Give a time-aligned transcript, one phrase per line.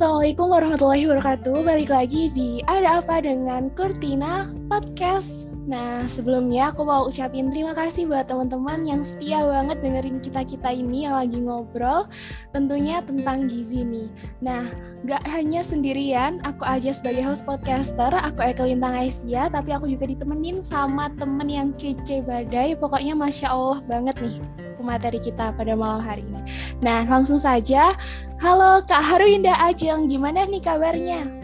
[0.00, 1.60] Assalamualaikum warahmatullahi wabarakatuh.
[1.60, 5.49] Balik lagi di Ada Apa dengan Kurtina Podcast.
[5.70, 11.06] Nah, sebelumnya aku mau ucapin terima kasih buat teman-teman yang setia banget dengerin kita-kita ini
[11.06, 12.10] yang lagi ngobrol
[12.50, 14.10] tentunya tentang gizi nih.
[14.42, 14.66] Nah,
[15.06, 20.10] gak hanya sendirian, aku aja sebagai host podcaster, aku Eka Lintang Asia, tapi aku juga
[20.10, 22.74] ditemenin sama temen yang kece badai.
[22.74, 24.42] Pokoknya Masya Allah banget nih
[24.82, 26.40] materi kita pada malam hari ini.
[26.82, 27.94] Nah, langsung saja.
[28.42, 31.39] Halo Kak Haruinda Ajeng, gimana nih kabarnya?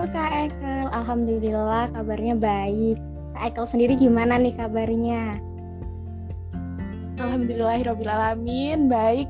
[0.00, 2.96] Halo Kak Ekel, Alhamdulillah kabarnya baik.
[3.36, 5.36] Kak Ekel sendiri gimana nih kabarnya?
[7.20, 9.28] Alhamdulillahirrohmanirrohim, baik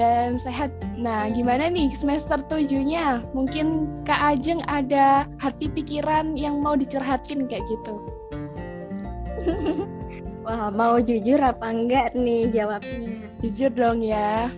[0.00, 0.72] dan sehat.
[0.96, 3.28] Nah, gimana nih semester tujuhnya?
[3.36, 8.00] Mungkin Kak Ajeng ada hati pikiran yang mau dicerhatin kayak gitu.
[10.48, 13.20] Wah, mau jujur apa enggak nih jawabnya?
[13.44, 14.48] Jujur dong ya.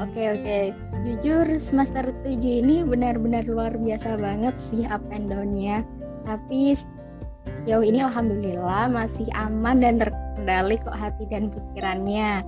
[0.00, 0.58] Oke, oke.
[1.04, 5.84] Jujur semester 7 ini benar-benar luar biasa banget sih up and down-nya.
[6.24, 6.72] Tapi
[7.68, 12.40] jauh ini alhamdulillah masih aman dan terkendali kok hati dan pikirannya.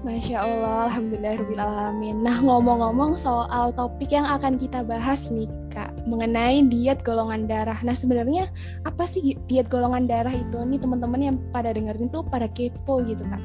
[0.00, 2.24] Masya Allah, Alhamdulillahirrahmanirrahim.
[2.24, 7.76] Nah, ngomong-ngomong soal topik yang akan kita bahas nih, Kak, mengenai diet golongan darah.
[7.84, 8.48] Nah, sebenarnya
[8.88, 10.56] apa sih diet golongan darah itu?
[10.64, 13.44] Nih, teman-teman yang pada dengerin tuh pada kepo gitu, Kak.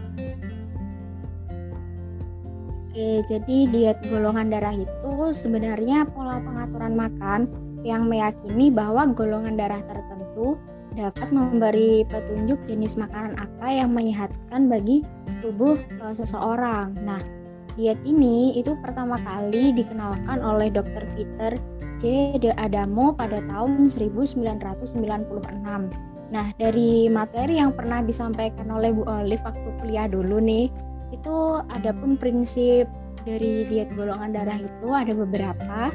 [2.96, 7.52] Oke, jadi diet golongan darah itu sebenarnya pola pengaturan makan
[7.84, 10.56] yang meyakini bahwa golongan darah tertentu
[10.96, 15.04] dapat memberi petunjuk jenis makanan apa yang menyehatkan bagi
[15.44, 16.96] tubuh e, seseorang.
[17.04, 17.20] Nah,
[17.76, 21.04] diet ini itu pertama kali dikenalkan oleh Dr.
[21.20, 21.60] Peter
[22.00, 22.32] C.
[22.40, 24.56] De Adamo pada tahun 1996.
[26.32, 31.96] Nah, dari materi yang pernah disampaikan oleh Bu Olive waktu kuliah dulu nih, itu ada
[31.96, 32.86] pun prinsip
[33.26, 35.90] dari diet golongan darah itu ada beberapa.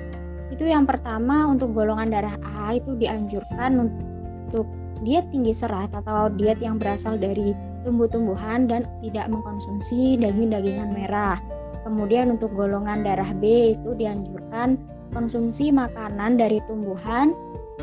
[0.50, 4.66] Itu yang pertama untuk golongan darah A itu dianjurkan untuk
[5.06, 7.54] diet tinggi serat atau diet yang berasal dari
[7.86, 11.38] tumbuh-tumbuhan dan tidak mengkonsumsi daging-dagingan merah.
[11.86, 14.76] Kemudian untuk golongan darah B itu dianjurkan
[15.16, 17.32] konsumsi makanan dari tumbuhan,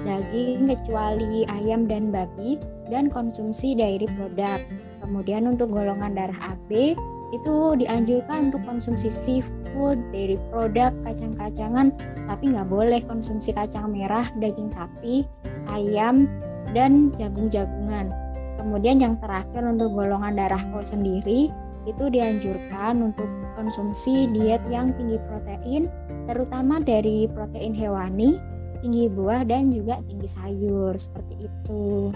[0.06, 2.62] daging kecuali ayam dan babi
[2.94, 4.62] dan konsumsi dairy produk.
[5.02, 6.94] Kemudian untuk golongan darah AB
[7.36, 11.92] itu dianjurkan untuk konsumsi seafood, dairy produk, kacang-kacangan,
[12.28, 15.28] tapi nggak boleh konsumsi kacang merah, daging sapi,
[15.68, 16.28] ayam,
[16.72, 18.12] dan jagung-jagungan.
[18.58, 21.52] Kemudian yang terakhir untuk golongan darah O sendiri
[21.88, 25.88] itu dianjurkan untuk konsumsi diet yang tinggi protein,
[26.28, 28.36] terutama dari protein hewani,
[28.84, 32.12] tinggi buah dan juga tinggi sayur seperti itu.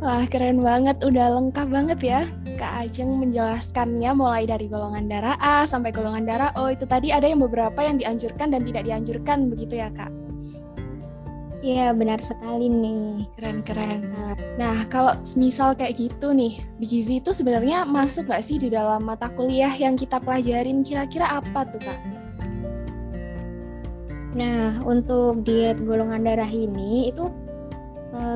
[0.00, 2.20] Wah keren banget, udah lengkap banget ya
[2.60, 7.24] Kak Ajeng menjelaskannya mulai dari golongan darah A sampai golongan darah O itu tadi ada
[7.24, 10.12] yang beberapa yang dianjurkan dan tidak dianjurkan begitu ya Kak?
[11.60, 13.28] Iya benar sekali nih.
[13.36, 14.08] Keren-keren.
[14.56, 19.04] Nah kalau misal kayak gitu nih, di gizi itu sebenarnya masuk nggak sih di dalam
[19.04, 22.00] mata kuliah yang kita pelajarin kira-kira apa tuh kak?
[24.36, 27.28] Nah untuk diet golongan darah ini itu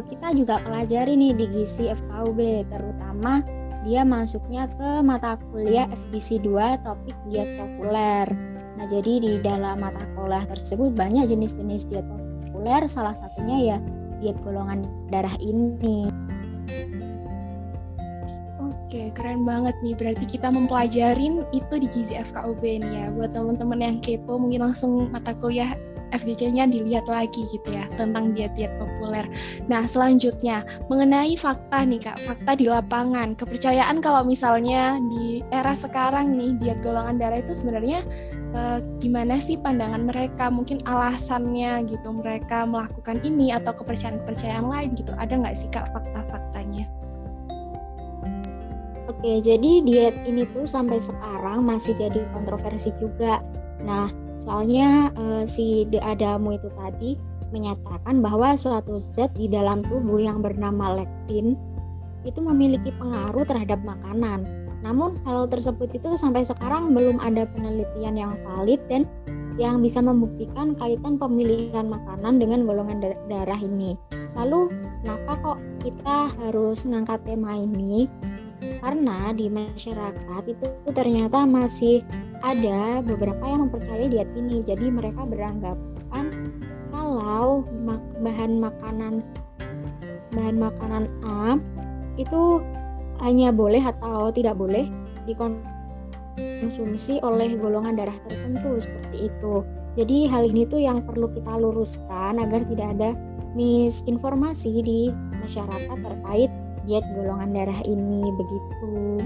[0.09, 3.45] kita juga pelajari nih di gizi FKUB terutama
[3.85, 8.27] dia masuknya ke mata kuliah FBC 2 topik diet populer.
[8.75, 12.25] Nah jadi di dalam mata kuliah tersebut banyak jenis-jenis diet populer
[12.55, 13.79] populer salah satunya ya
[14.25, 16.09] diet golongan darah ini.
[18.65, 19.93] Oke, keren banget nih.
[19.93, 23.07] Berarti kita mempelajarin itu di Gizi FKUB nih ya.
[23.13, 25.77] Buat teman-teman yang kepo mungkin langsung mata kuliah
[26.13, 29.25] FDC-nya dilihat lagi gitu ya tentang diet-diet populer.
[29.71, 33.39] Nah, selanjutnya mengenai fakta nih Kak, fakta di lapangan.
[33.39, 38.03] Kepercayaan kalau misalnya di era sekarang nih diet golongan darah itu sebenarnya
[38.55, 45.13] uh, gimana sih pandangan mereka mungkin alasannya gitu mereka melakukan ini atau kepercayaan-kepercayaan lain gitu
[45.19, 46.87] ada nggak sih kak fakta-faktanya?
[49.05, 53.43] Oke jadi diet ini tuh sampai sekarang masih jadi kontroversi juga.
[53.85, 54.09] Nah
[54.39, 57.17] soalnya uh, si De Adamo itu tadi
[57.55, 61.55] menyatakan bahwa suatu zat di dalam tubuh yang bernama lektin
[62.25, 68.33] itu memiliki pengaruh terhadap makanan namun hal tersebut itu sampai sekarang belum ada penelitian yang
[68.45, 69.09] valid dan
[69.57, 73.01] yang bisa membuktikan kaitan pemilihan makanan dengan golongan
[73.31, 73.97] darah ini.
[74.37, 74.69] Lalu
[75.01, 78.11] kenapa kok kita harus mengangkat tema ini?
[78.85, 82.05] Karena di masyarakat itu ternyata masih
[82.45, 84.61] ada beberapa yang mempercayai diet ini.
[84.61, 86.25] Jadi mereka beranggapan
[86.93, 87.65] kalau
[88.21, 89.25] bahan makanan
[90.37, 91.57] bahan makanan A
[92.21, 92.61] itu
[93.25, 94.87] hanya boleh atau tidak boleh
[95.25, 95.73] dikonsumsi
[96.65, 99.61] dikonsumsi oleh golongan darah tertentu seperti itu.
[99.95, 103.11] Jadi hal ini tuh yang perlu kita luruskan agar tidak ada
[103.55, 105.01] misinformasi di
[105.39, 106.51] masyarakat terkait
[106.89, 109.23] diet golongan darah ini begitu.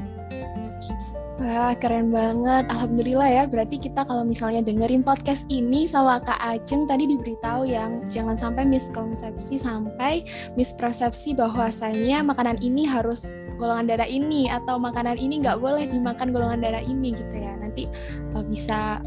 [1.39, 2.67] Wah, keren banget.
[2.67, 3.43] Alhamdulillah ya.
[3.47, 8.67] Berarti kita kalau misalnya dengerin podcast ini sama Kak Ajeng tadi diberitahu yang jangan sampai
[8.67, 10.27] miskonsepsi sampai
[10.59, 16.59] mispersepsi bahwasanya makanan ini harus golongan darah ini atau makanan ini nggak boleh dimakan golongan
[16.59, 17.55] darah ini gitu ya.
[17.55, 17.87] Nanti
[18.35, 18.99] uh, bisa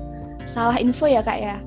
[0.47, 1.59] salah info ya Kak ya.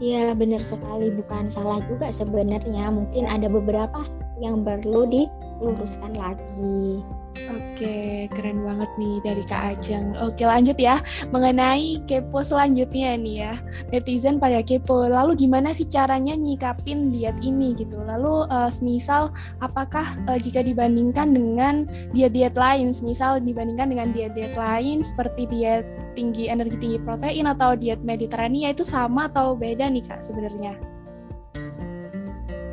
[0.00, 4.00] Iya benar sekali bukan salah juga sebenarnya mungkin ada beberapa
[4.40, 7.04] yang perlu diluruskan lagi.
[7.34, 10.14] Oke, keren banget nih dari Kak Ajeng.
[10.22, 11.02] Oke, lanjut ya.
[11.34, 13.54] Mengenai kepo selanjutnya nih ya.
[13.90, 15.10] Netizen pada kepo.
[15.10, 17.98] Lalu gimana sih caranya nyikapin diet ini gitu?
[17.98, 25.02] Lalu uh, semisal apakah uh, jika dibandingkan dengan diet-diet lain, semisal dibandingkan dengan diet-diet lain
[25.02, 25.82] seperti diet
[26.14, 30.78] tinggi energi tinggi protein atau diet Mediterania itu sama atau beda nih Kak sebenarnya?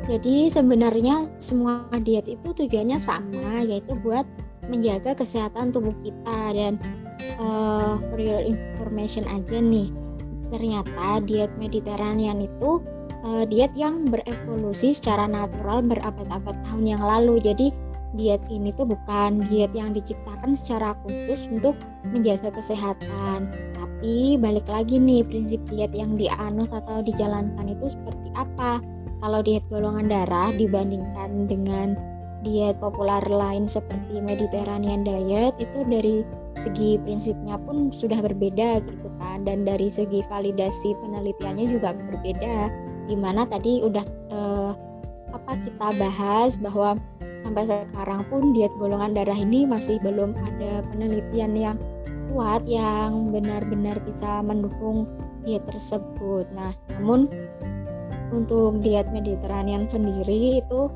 [0.06, 4.26] Jadi sebenarnya semua diet itu tujuannya sama yaitu buat
[4.66, 6.78] menjaga kesehatan tubuh kita dan
[7.42, 9.90] uh, for your information aja nih
[10.52, 12.84] ternyata diet Mediterranean itu
[13.24, 17.40] uh, diet yang berevolusi secara natural berabad-abad tahun yang lalu.
[17.40, 17.72] Jadi
[18.12, 23.48] diet ini tuh bukan diet yang diciptakan secara khusus untuk menjaga kesehatan.
[23.72, 28.84] Tapi balik lagi nih prinsip diet yang dianut atau dijalankan itu seperti apa?
[29.22, 31.94] Kalau diet golongan darah dibandingkan dengan
[32.42, 36.26] diet populer lain seperti Mediterranean diet itu dari
[36.58, 42.56] segi prinsipnya pun sudah berbeda gitu kan dan dari segi validasi penelitiannya juga berbeda
[43.06, 44.72] di mana tadi udah eh,
[45.32, 46.98] apa kita bahas bahwa
[47.42, 51.76] sampai sekarang pun diet golongan darah ini masih belum ada penelitian yang
[52.32, 55.04] kuat yang benar-benar bisa mendukung
[55.44, 56.46] diet tersebut.
[56.54, 57.28] Nah, namun
[58.32, 60.88] untuk diet Mediterranean sendiri itu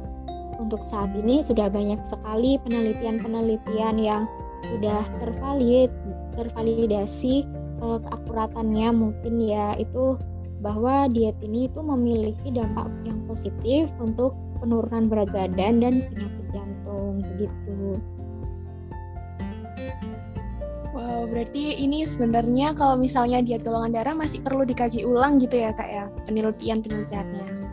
[0.58, 4.24] untuk saat ini sudah banyak sekali penelitian-penelitian yang
[4.64, 5.92] sudah tervalid,
[6.34, 7.46] tervalidasi
[7.80, 10.16] uh, keakuratannya mungkin ya itu
[10.64, 17.20] bahwa diet ini itu memiliki dampak yang positif untuk penurunan berat badan dan penyakit jantung
[17.20, 18.00] begitu.
[20.96, 25.76] Wow, berarti ini sebenarnya kalau misalnya diet golongan darah masih perlu dikaji ulang gitu ya
[25.76, 27.65] kak ya penelitian penelitiannya.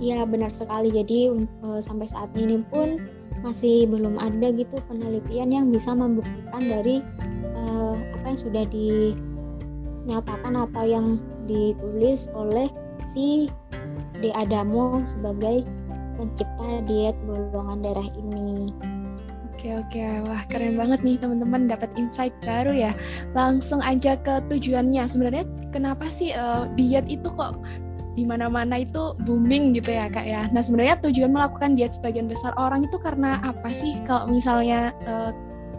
[0.00, 0.88] Iya benar sekali.
[0.88, 1.28] Jadi
[1.62, 2.96] uh, sampai saat ini pun
[3.44, 7.04] masih belum ada gitu penelitian yang bisa membuktikan dari
[7.56, 11.06] uh, apa yang sudah dinyatakan atau yang
[11.44, 12.68] ditulis oleh
[13.12, 13.52] si
[14.20, 15.64] De Adamo sebagai
[16.16, 18.72] pencipta diet golongan darah ini.
[19.60, 22.92] Oke oke, wah keren banget nih teman-teman dapat insight baru ya.
[23.36, 25.04] Langsung aja ke tujuannya.
[25.04, 27.60] Sebenarnya kenapa sih uh, diet itu kok
[28.18, 30.50] di mana-mana itu booming gitu ya kak ya.
[30.50, 35.30] Nah sebenarnya tujuan melakukan diet sebagian besar orang itu karena apa sih kalau misalnya uh,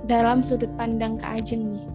[0.07, 1.85] dalam sudut pandang kak Ajeng nih?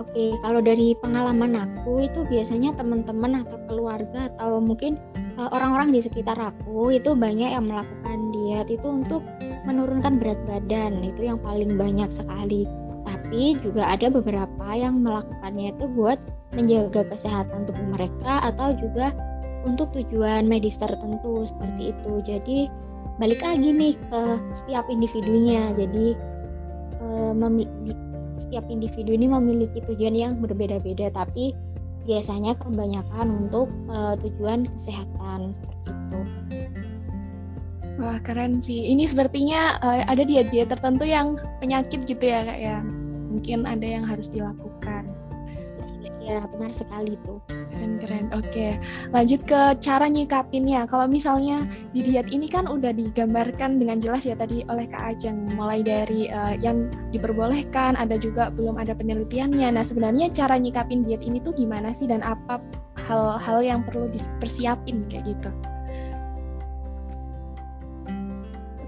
[0.00, 5.00] Oke, kalau dari pengalaman aku itu biasanya teman-teman atau keluarga atau mungkin
[5.40, 9.24] uh, orang-orang di sekitar aku itu banyak yang melakukan diet itu untuk
[9.64, 12.68] menurunkan berat badan itu yang paling banyak sekali.
[13.08, 16.20] Tapi juga ada beberapa yang melakukannya itu buat
[16.52, 19.12] menjaga kesehatan tubuh mereka atau juga
[19.62, 22.12] untuk tujuan medis tertentu seperti itu.
[22.22, 22.58] Jadi
[23.20, 25.72] balik lagi nih ke setiap individunya.
[25.76, 26.16] Jadi
[27.00, 27.32] eh,
[28.36, 31.52] setiap individu ini memiliki tujuan yang berbeda-beda, tapi
[32.02, 36.20] biasanya kebanyakan untuk uh, tujuan kesehatan seperti itu.
[38.02, 38.90] Wah keren sih.
[38.90, 42.82] Ini sepertinya uh, ada diet-diet tertentu yang penyakit gitu ya kak ya.
[43.30, 44.71] Mungkin ada yang harus dilakukan.
[46.22, 47.42] Ya, benar sekali tuh.
[47.50, 48.30] Keren-keren.
[48.30, 48.78] Oke,
[49.10, 50.86] lanjut ke cara nyikapinnya.
[50.86, 55.50] Kalau misalnya di diet ini kan udah digambarkan dengan jelas ya tadi oleh Kak Ajeng,
[55.58, 59.74] mulai dari uh, yang diperbolehkan, ada juga belum ada penelitiannya.
[59.74, 62.62] Nah, sebenarnya cara nyikapin diet ini tuh gimana sih dan apa
[63.02, 65.50] hal-hal yang perlu dipersiapin kayak gitu?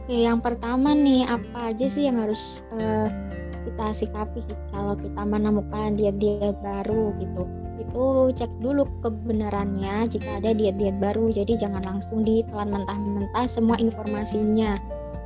[0.04, 3.08] Oke, yang pertama nih, apa aja sih yang harus uh,
[3.64, 4.40] kita sikapi
[4.70, 7.42] kalau kita menemukan diet-diet baru gitu.
[7.80, 8.04] Itu
[8.36, 11.32] cek dulu kebenarannya jika ada diet-diet baru.
[11.32, 14.78] Jadi jangan langsung ditelan mentah-mentah semua informasinya.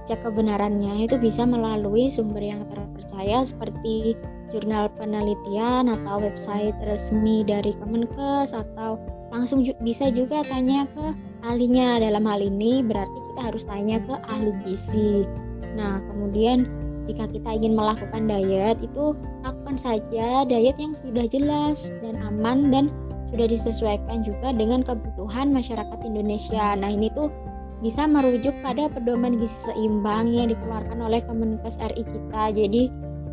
[0.09, 4.17] Cek kebenarannya itu bisa melalui sumber yang terpercaya seperti
[4.49, 8.97] jurnal penelitian atau website resmi dari Kemenkes atau
[9.29, 11.13] langsung bisa juga tanya ke
[11.45, 12.01] ahlinya.
[12.01, 15.29] Dalam hal ini berarti kita harus tanya ke ahli gizi.
[15.77, 16.65] Nah kemudian
[17.09, 22.85] jika kita ingin melakukan diet itu lakukan saja diet yang sudah jelas dan aman dan
[23.25, 26.77] sudah disesuaikan juga dengan kebutuhan masyarakat Indonesia.
[26.77, 27.33] Nah ini tuh
[27.81, 32.43] bisa merujuk pada pedoman gizi seimbang yang dikeluarkan oleh Kemenkes RI kita.
[32.53, 32.83] Jadi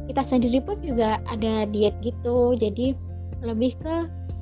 [0.06, 2.54] kita sendiri pun juga ada diet gitu.
[2.56, 2.94] Jadi
[3.42, 3.96] lebih ke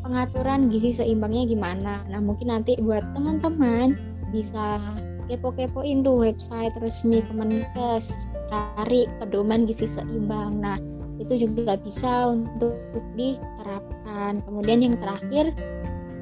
[0.04, 1.94] pengaturan gizi seimbangnya gimana.
[2.12, 3.96] Nah mungkin nanti buat teman-teman
[4.36, 4.82] bisa
[5.28, 10.60] kepo-kepoin tuh website resmi Kemenkes cari pedoman gizi seimbang.
[10.60, 10.78] Nah
[11.22, 12.76] itu juga bisa untuk
[13.16, 14.42] diterapkan.
[14.44, 15.54] Kemudian yang terakhir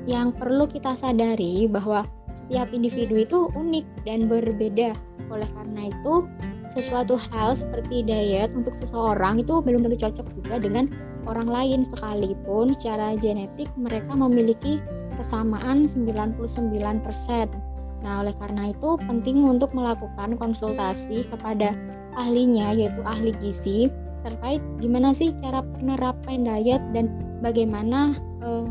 [0.09, 4.95] yang perlu kita sadari bahwa setiap individu itu unik dan berbeda.
[5.31, 6.27] Oleh karena itu
[6.71, 10.87] sesuatu hal seperti diet untuk seseorang itu belum tentu cocok juga dengan
[11.27, 11.79] orang lain.
[11.83, 14.79] Sekalipun secara genetik mereka memiliki
[15.19, 17.70] kesamaan 99%.
[18.01, 21.77] Nah, oleh karena itu penting untuk melakukan konsultasi kepada
[22.17, 23.87] ahlinya yaitu ahli gizi
[24.21, 27.09] terkait gimana sih cara penerapan diet dan
[27.41, 28.13] bagaimana
[28.45, 28.67] eh,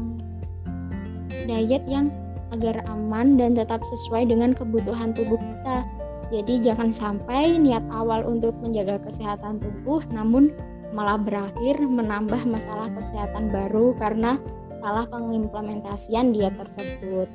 [1.47, 2.11] diet yang
[2.51, 5.87] agar aman dan tetap sesuai dengan kebutuhan tubuh kita.
[6.31, 10.55] Jadi jangan sampai niat awal untuk menjaga kesehatan tubuh namun
[10.91, 14.39] malah berakhir menambah masalah kesehatan baru karena
[14.83, 17.31] salah pengimplementasian diet tersebut.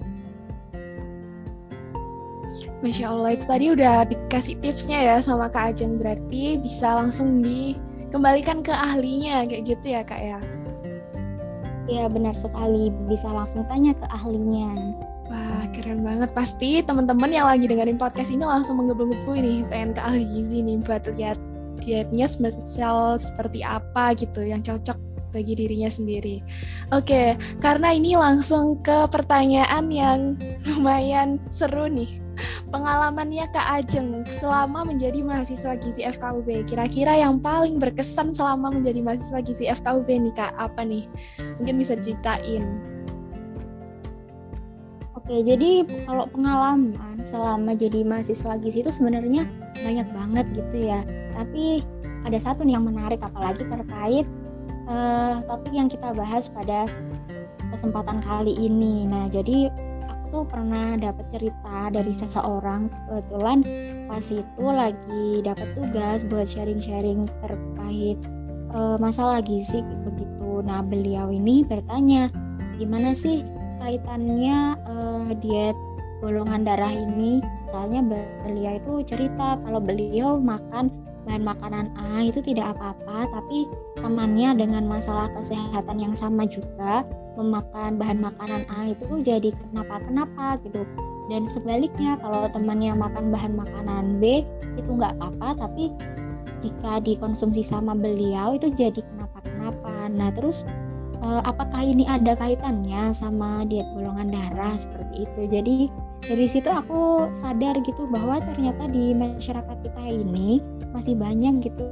[2.81, 8.61] Masya Allah itu tadi udah dikasih tipsnya ya sama Kak Ajeng berarti bisa langsung dikembalikan
[8.61, 10.39] ke ahlinya kayak gitu ya Kak ya?
[11.85, 14.73] Ya benar sekali bisa langsung tanya ke ahlinya.
[15.29, 20.01] Wah keren banget pasti teman-teman yang lagi dengerin podcast ini langsung menggebu-gebu nih pengen ke
[20.01, 21.37] ahli gizi nih buat lihat
[21.85, 24.97] dietnya spesial seperti apa gitu yang cocok
[25.35, 26.39] bagi dirinya sendiri.
[26.95, 32.24] Oke, karena ini langsung ke pertanyaan yang lumayan seru nih.
[32.75, 39.39] Pengalamannya Kak Ajeng selama menjadi mahasiswa gizi FKUB, kira-kira yang paling berkesan selama menjadi mahasiswa
[39.39, 41.07] gizi FKUB nih Kak, apa nih?
[41.55, 42.67] Mungkin bisa diceritain.
[45.15, 49.47] Oke, jadi kalau pengalaman selama jadi mahasiswa gizi itu sebenarnya
[49.79, 50.99] banyak banget gitu ya.
[51.31, 51.79] Tapi
[52.27, 54.27] ada satu nih yang menarik apalagi terkait
[54.91, 56.91] uh, topik yang kita bahas pada
[57.71, 59.07] kesempatan kali ini.
[59.07, 59.71] Nah, jadi
[60.29, 63.59] tuh pernah dapat cerita dari seseorang kebetulan
[64.05, 68.17] pas itu lagi dapat tugas buat sharing-sharing terkait
[68.75, 70.63] uh, masalah gizi begitu.
[70.65, 72.31] Nah, beliau ini bertanya,
[72.79, 73.43] gimana sih
[73.79, 75.77] kaitannya uh, diet
[76.23, 77.43] golongan darah ini?
[77.69, 78.01] Soalnya
[78.45, 80.89] beliau itu cerita kalau beliau makan
[81.25, 83.65] bahan makanan A itu tidak apa-apa, tapi
[84.05, 87.01] temannya dengan masalah kesehatan yang sama juga
[87.33, 90.85] memakan bahan makanan A itu jadi kenapa-kenapa gitu.
[91.25, 94.45] Dan sebaliknya kalau temannya makan bahan makanan B
[94.77, 95.89] itu nggak apa-apa, tapi
[96.61, 100.13] jika dikonsumsi sama beliau itu jadi kenapa-kenapa.
[100.13, 100.69] Nah terus
[101.17, 105.41] eh, apakah ini ada kaitannya sama diet golongan darah seperti itu?
[105.49, 105.75] Jadi
[106.25, 110.61] dari situ aku sadar gitu bahwa ternyata di masyarakat kita ini
[110.95, 111.83] masih banyak gitu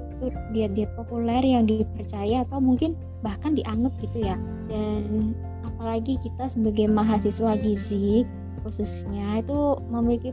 [0.56, 4.40] diet-diet populer yang dipercaya atau mungkin bahkan dianut gitu ya.
[4.72, 5.36] Dan
[5.68, 8.24] apalagi kita sebagai mahasiswa gizi
[8.64, 10.32] khususnya itu memiliki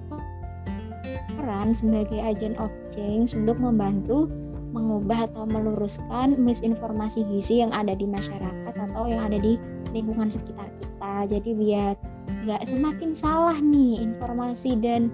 [1.35, 4.31] peran sebagai agent of change untuk membantu
[4.71, 9.59] mengubah atau meluruskan misinformasi gizi yang ada di masyarakat atau yang ada di
[9.91, 11.27] lingkungan sekitar kita.
[11.27, 11.99] Jadi biar
[12.47, 15.11] nggak semakin salah nih informasi dan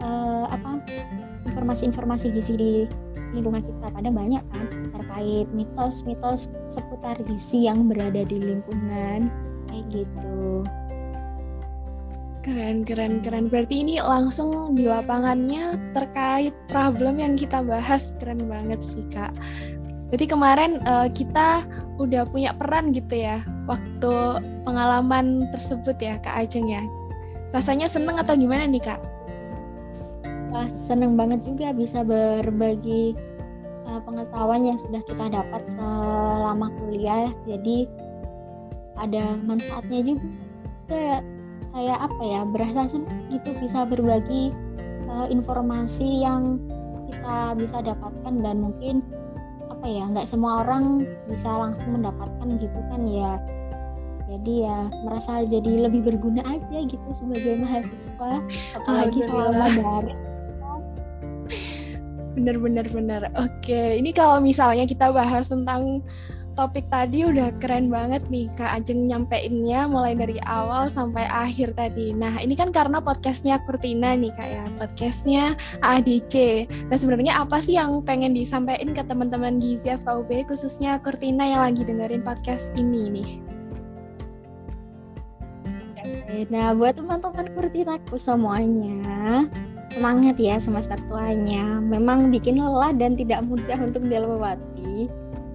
[0.00, 0.80] uh, apa
[1.46, 2.74] informasi-informasi gizi di
[3.36, 3.86] lingkungan kita.
[3.92, 9.28] Kadang banyak kan terkait mitos-mitos seputar gizi yang berada di lingkungan.
[9.68, 10.64] Kayak gitu.
[12.44, 13.48] Keren keren keren.
[13.48, 18.12] Berarti ini langsung di lapangannya terkait problem yang kita bahas.
[18.20, 19.32] Keren banget sih kak.
[20.12, 21.64] Jadi kemarin uh, kita
[21.98, 26.82] udah punya peran gitu ya waktu pengalaman tersebut ya Kak Ajeng ya.
[27.54, 28.98] Rasanya seneng atau gimana nih Kak?
[30.54, 33.18] Wah, seneng banget juga bisa berbagi
[33.90, 37.34] uh, pengetahuan yang sudah kita dapat selama kuliah.
[37.42, 37.90] Jadi
[38.94, 40.22] ada manfaatnya juga.
[40.86, 41.20] Kayak
[41.74, 42.40] kayak apa ya?
[42.46, 44.54] Berasa seneng gitu bisa berbagi
[45.10, 46.62] uh, informasi yang
[47.10, 49.02] kita bisa dapatkan dan mungkin
[49.74, 53.36] apa ya nggak semua orang bisa langsung mendapatkan gitu kan ya
[54.24, 58.40] jadi ya merasa jadi lebih berguna aja gitu sebagai mahasiswa
[58.80, 60.23] apalagi selama dari
[62.34, 66.02] bener bener bener oke ini kalau misalnya kita bahas tentang
[66.54, 72.14] topik tadi udah keren banget nih Kak Ajeng nyampeinnya mulai dari awal sampai akhir tadi.
[72.14, 76.66] Nah ini kan karena podcastnya Kurtina nih Kak ya, podcastnya ADC.
[76.88, 81.82] Nah sebenarnya apa sih yang pengen disampaikan ke teman-teman Gizi FKUB khususnya Kurtina yang lagi
[81.82, 83.30] dengerin podcast ini nih?
[86.50, 89.46] Nah buat teman-teman Kurtinaku semuanya,
[89.94, 91.78] semangat ya semester tuanya.
[91.78, 95.06] Memang bikin lelah dan tidak mudah untuk dilewati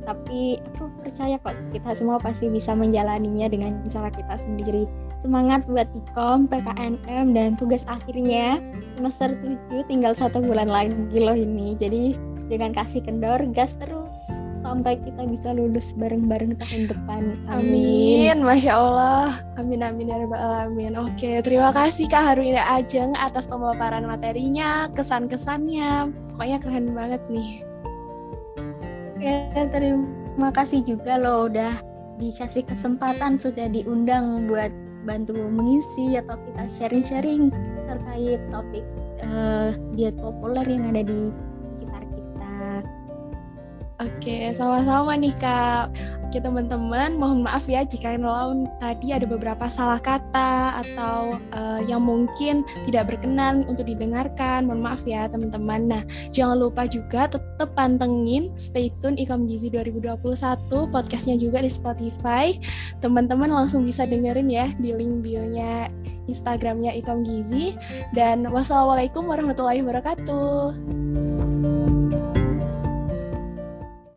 [0.10, 4.89] tapi aku percaya kok kita semua pasti bisa menjalaninya dengan cara kita sendiri.
[5.22, 8.58] Semangat buat ikom PKNM dan tugas akhirnya.
[8.98, 11.77] Semester 7 tinggal satu bulan lagi loh ini.
[11.77, 12.17] Jadi
[12.50, 14.09] jangan kasih kendor gas terus
[14.69, 17.41] sampai kita bisa lulus bareng-bareng tahun depan.
[17.49, 18.38] Amin.
[18.38, 18.45] amin.
[18.45, 19.33] Masya Allah.
[19.57, 20.93] Amin amin ya rabbal alamin.
[21.01, 26.13] Oke, terima kasih Kak Harwina Ajeng atas pemaparan materinya, kesan-kesannya.
[26.38, 27.65] Pokoknya keren banget nih.
[29.17, 29.33] Oke,
[29.73, 31.73] terima kasih juga lo udah
[32.21, 34.69] dikasih kesempatan sudah diundang buat
[35.09, 37.49] bantu mengisi atau kita sharing-sharing
[37.89, 38.85] terkait topik
[39.25, 41.49] uh, diet populer yang ada di.
[44.00, 45.91] Oke, sama-sama nih Kak.
[46.29, 52.06] Oke teman-teman, mohon maaf ya jika laun tadi ada beberapa salah kata atau uh, yang
[52.06, 54.70] mungkin tidak berkenan untuk didengarkan.
[54.70, 55.89] Mohon maaf ya teman-teman.
[55.89, 60.22] Nah, jangan lupa juga tetap pantengin, stay tune Ikom Gizi 2021
[60.94, 62.56] podcastnya juga di Spotify.
[63.03, 65.91] Teman-teman langsung bisa dengerin ya di link bio-nya
[66.29, 67.75] Instagramnya Ikom Gizi.
[68.13, 71.38] Dan wassalamualaikum warahmatullahi wabarakatuh.